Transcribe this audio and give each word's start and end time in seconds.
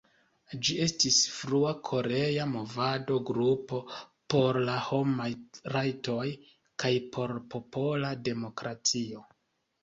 Ĝi 0.67 0.75
estis 0.83 1.17
frua 1.33 1.73
korea 1.89 2.47
movada 2.53 3.17
grupo 3.31 3.81
por 4.35 4.59
la 4.71 4.79
homaj 4.87 5.29
rajtoj, 5.75 6.25
kaj 6.85 6.93
por 7.19 7.35
popola 7.53 8.11
demokratio. 8.31 9.23